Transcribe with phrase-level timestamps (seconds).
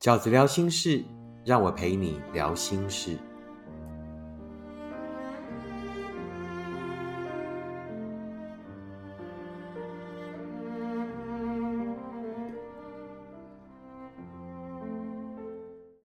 [0.00, 1.04] 饺子聊心事，
[1.44, 3.18] 让我陪你聊心事。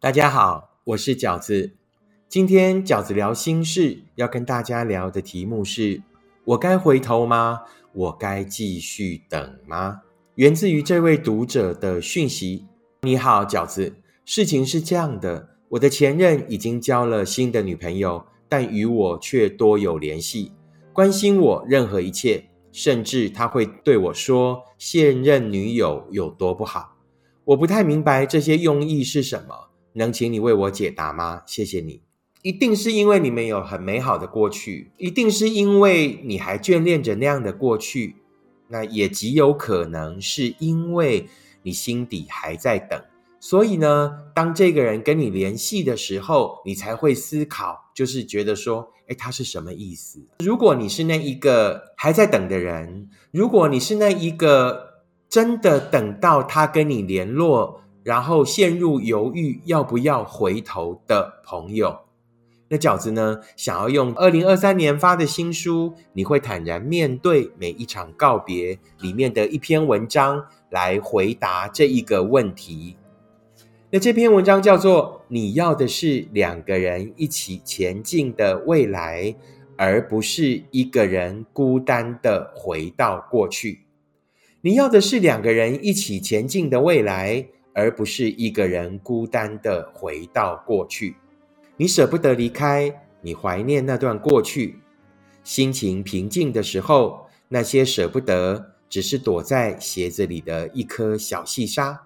[0.00, 1.76] 大家好，我是饺子。
[2.30, 6.02] 今天饺子聊心事，要跟大家聊的题目是：
[6.46, 7.64] 我该回头吗？
[7.92, 10.00] 我该继续等吗？
[10.36, 12.64] 源自于这位读者的讯息。
[13.04, 13.96] 你好，饺子。
[14.24, 20.52] 事情是这样的，我的前任已经交了新的女朋友，但与我却多有联系，
[20.92, 26.96] 关心我任何一切，甚至他会对我说现任女友有多不好。
[27.42, 31.42] 我不太明白这些用意是什么，能请你为我解答吗？
[31.44, 32.02] 谢谢你。
[32.42, 38.14] 一定是因为你们有很美好的过去，一定是因为你还眷恋着那样的过去。
[38.68, 41.26] 那也极有可能是因为
[41.62, 43.00] 你心底还在等，
[43.40, 50.20] 所以呢，当这个人跟你联系的时候，你才会思考，就是觉得说，哎，他是什么意思？
[50.40, 62.00] 如果你是那一个还在等的人，如果你是那一个真的等到他跟你联络，然后陷入犹豫要不要回头的朋友。
[62.72, 63.38] 那饺子呢？
[63.54, 72.96] 想要用二零二三年发的新书，你会坦然面对每一场告别里面的一篇文章来回答这一个问题。
[73.90, 79.34] 那这篇文章叫做“你要的是两个人一起前进的未来，
[79.76, 83.80] 而不是一个人孤单的回到过去。
[84.62, 91.16] 你要的是两个人一起前进的未来，而不是一个人孤单的回到过去。”
[91.82, 94.78] 你舍不得离开，你怀念那段过去。
[95.42, 102.02] 心情平静的时候，那些舍不得，只是躲在鞋子里的一颗小细沙。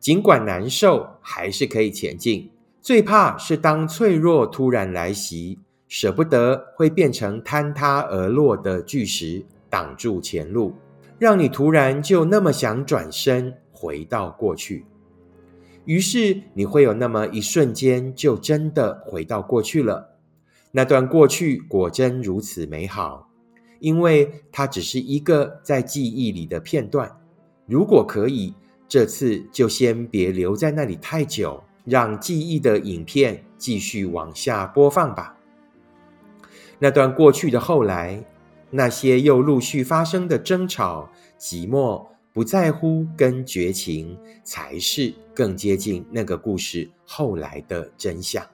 [0.00, 2.50] 尽管难受，还是可以前进。
[2.82, 10.74] 最怕是当脆弱突然来袭，舍不得会变成坍塌而落的巨石，挡住前路，
[11.20, 14.84] 让你突然就那么想转身回到过去。
[15.86, 20.16] 于是你会有那么一瞬间，就真的回到过去了。
[20.72, 23.30] 那段过去果真如此美好，
[23.78, 27.16] 因为它只是一个在记忆里的片段。
[27.66, 28.54] 如果可以，
[28.86, 35.36] 这次就先别留在那里太久，让记忆的影片继续往下播放吧。
[36.78, 38.24] 那段过去的后来，
[38.70, 42.06] 那些又陆续发生的争吵、寂寞。
[42.36, 44.14] 不在乎跟绝情，
[44.44, 48.46] 才是更接近那个故事后来的真相。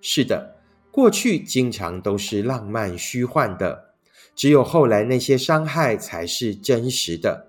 [0.00, 0.54] 是的，
[0.92, 3.94] 过去经常都是浪漫虚幻的，
[4.36, 7.48] 只有后来那些伤害才是真实的。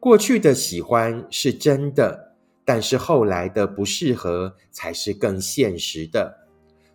[0.00, 2.32] 过去的喜欢是真的，
[2.64, 6.46] 但是后来的不适合才是更现实的。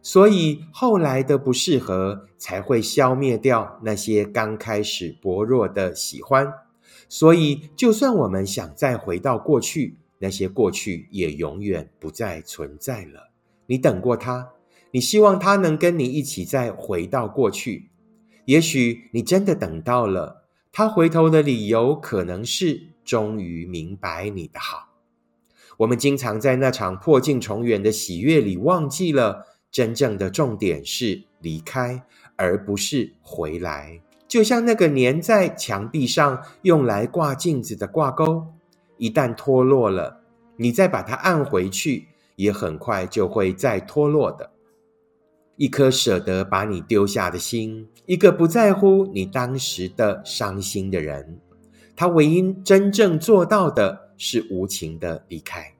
[0.01, 6.51] 所以后来的不适合才会消灭掉那些刚开始薄弱的喜欢。
[7.13, 13.31] 所以，就算我们想再回到过去，那些过去也永远不再存在了。
[13.65, 14.53] 你等过他，
[14.91, 17.89] 你希望他能跟你一起再回到过去。
[18.45, 24.93] 也许你真的等到了，他回头的理由可能是终于明白你的好。
[25.79, 32.05] 我们经常在那场破镜重圆的喜悦里，忘记了真正的重点是离开，
[32.37, 33.99] 而不是回来。
[34.31, 38.45] 就像那个粘在墙壁上用来挂镜子的挂钩，
[38.95, 40.21] 一旦脱落了，
[40.55, 44.51] 你再把它按回去，也很快就会再脱落的。
[45.57, 51.41] 一颗舍得把你丢下的心，一个不在乎你当时的伤心的人，
[51.93, 55.73] 他唯一真正做到的是无情的离开。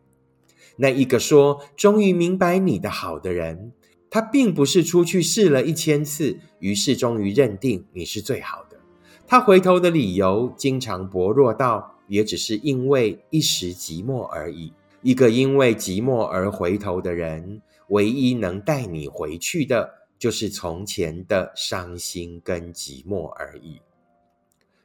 [0.76, 3.72] 那一个说终于明白你的好的人。
[4.14, 8.78] 他并不是出去试了一千次，于是终于认定你是最好的。
[9.26, 14.74] 他回头的理由经常薄弱到，也只是因为一时寂寞而已。
[15.02, 19.90] 一个因为寂寞而回头的人，唯一能带你回去的，
[20.20, 23.80] 就是从前的伤心跟寂寞而已。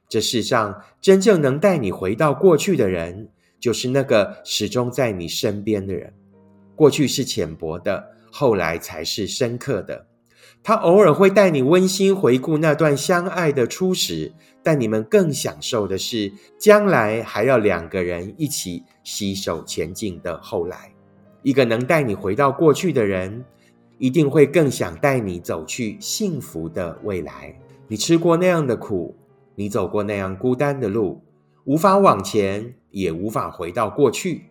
[0.08, 3.28] 这世上真正能带你回到过去的人，
[3.58, 6.14] 就是那个始终在你身边的人。
[6.76, 8.12] 过去是浅薄的。
[8.30, 10.06] 后来才是深刻的。
[10.62, 14.32] 他偶尔会带你温馨回顾那段相爱的初始，
[14.64, 20.92] 但你们更享受的是将来还要两个人一起携手前进的后来。
[21.42, 23.44] 一个能带你回到过去的人，
[23.98, 27.56] 一定会更想带你走去幸福的未来。
[27.86, 29.14] 你吃过那样的苦，
[29.54, 31.22] 你走过那样孤单的路，
[31.64, 34.46] 无法往前，也无法回到过去。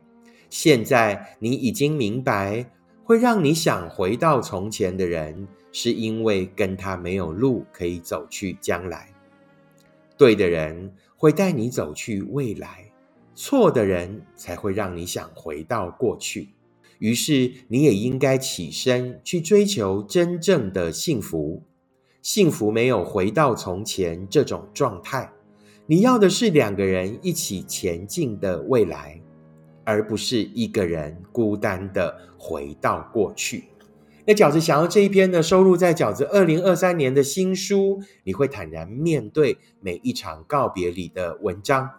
[0.50, 2.72] 现在你已经明白，
[3.06, 9.14] 会让你想回到从前的人，是因为跟他没有路可以走去将来。
[10.18, 12.92] 对的人会带你走去未来，
[13.36, 16.50] 错的人才会让你想回到过去。
[16.98, 21.62] 于是，你也应该起身去追求真正的幸福。
[22.24, 25.32] 幸福没有回到从前这种状态，
[25.86, 29.22] 你要的是两个人一起前进的未来，
[29.86, 33.66] 而不是一个人孤单的回到过去。
[34.28, 41.90] 那饺子想要这一篇呢，收录在饺子二零二三年的新书，你会坦然面对每一场告别里的文章。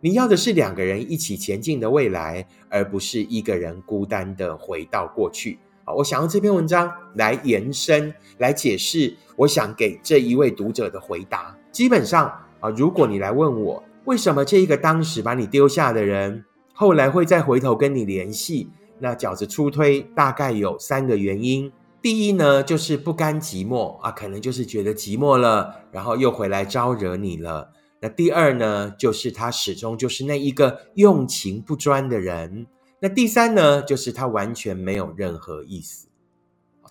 [0.00, 5.58] 你要的是两个人一起前进的未来，而不是一个人孤单的回到过去。
[5.84, 11.56] 好，我想用这篇文章来延伸、来解释，我想给这一位读者的回答。
[11.72, 18.68] 基本上啊，如果你来问我，为什么这一个当时把你丢下的人，后来会再回头跟你联系？
[18.98, 21.72] 那饺子出推大概有三个原因。
[22.00, 27.70] 第一呢，就是不甘寂寞啊，可能就是觉得寂寞了，然后又回来招惹你了。
[28.00, 32.66] 那第二呢，就是他始终就是那一个用情不专的人。
[33.00, 36.08] 那第三呢，就是他完全没有任何意思。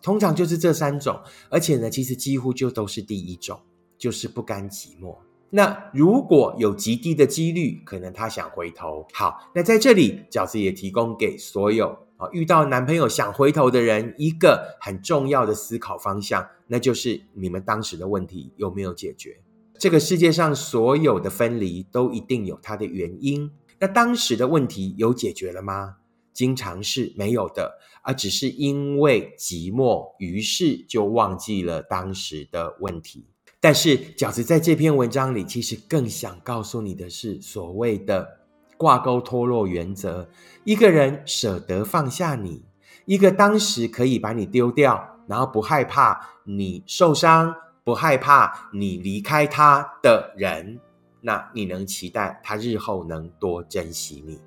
[0.01, 1.19] 通常就是这三种，
[1.49, 3.59] 而且呢，其实几乎就都是第一种，
[3.97, 5.17] 就是不甘寂寞。
[5.53, 9.05] 那如果有极低的几率，可能他想回头。
[9.13, 19.41] 好，那在这里，饺子也提供给所有啊遇到男朋友想回头的人一个很重要的思考方向，那就是你们当时的问题有没有解决？
[19.77, 23.51] 这个世界上所有的分离都一定有它的原因。
[23.79, 25.97] 那当时的问题有解决了吗？
[26.31, 33.25] 经常是没有的，而只是因为寂寞，于是就忘记了当时的问题。
[33.61, 38.39] 但是饺子在这篇文章里，其实更想告诉你的是所谓的
[38.75, 40.27] 挂钩脱落原则。
[40.65, 42.65] 一个人舍得放下你，
[43.05, 47.55] 一个当时可以把你丢掉，然后不害怕你受伤。
[47.83, 50.79] 不害怕你离开他的人，
[51.19, 54.39] 那你能期待他日后能多珍惜你？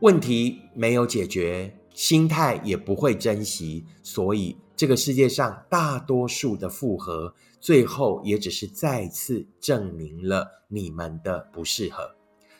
[0.00, 12.14] 问题没有解决，心态也不会珍惜，所以这个世界上大多数的复合，最后也只是再次证明了你们的不适合。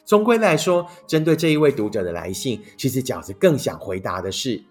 [0.05, 4.62] 总归来说，针对这一位读者的来信，其实饺子更想回答的是：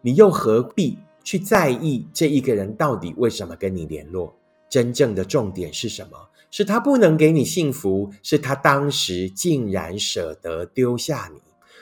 [0.00, 4.32] 你又何必去在意这一个人到底为什么跟你联络？
[4.68, 6.16] 真正的重点是什么？
[6.52, 11.40] 是他不能给你幸福，是他当时竟然舍得丢下你。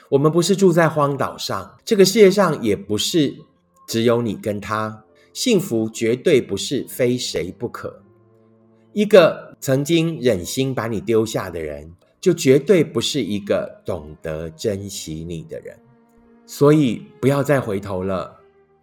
[0.09, 3.35] 我们不是住在荒岛上，这个世界上也不是
[3.87, 5.03] 只有你跟他。
[5.33, 8.01] 幸福绝对不是非谁不可。
[8.93, 15.77] 一个曾经忍心把你丢下的人，就绝对不是一个懂得珍惜你的人。
[16.45, 18.39] 所以不要再回头了，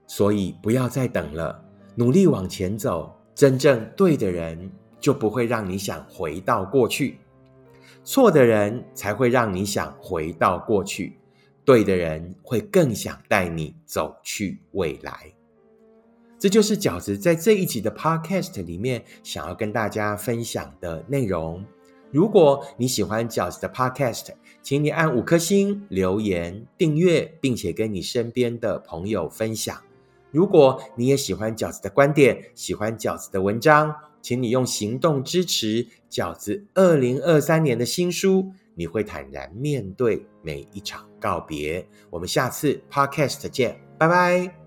[0.07, 1.65] 所以不要再等了，
[1.95, 3.17] 努力往前走。
[3.35, 4.71] 真正对的人
[5.01, 7.17] 就不会让你想回到过去，
[8.05, 11.17] 错的人才会让你想回到过去，
[11.65, 15.33] 对的人会更想带你走去未来。
[16.39, 21.65] 这就是饺子在这一集的 Podcast 里面想要跟大家分享的内容。
[22.11, 24.27] 如果你喜欢饺子的 Podcast，
[24.61, 29.81] 请你按五颗星、留言、订阅，并且跟你身边的朋友分享。
[30.33, 38.53] 如果你也喜欢饺子的观点，喜欢饺子的文章，请你用行动支持饺子二零二三年的新书。
[38.75, 41.87] 你会坦然面对每一场告别。
[42.11, 44.62] 我们下次 Podcast 见，拜拜。